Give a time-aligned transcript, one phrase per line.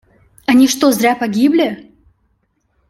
[0.47, 1.91] Они что, зря погибли?